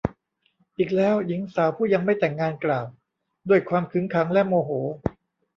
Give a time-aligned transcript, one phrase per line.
[0.77, 2.85] อีกแล้ว หญิงสาวผู้ยังไม่แต่งงานกล่าว
[3.49, 4.71] ด้วยความขึงขังและโมโห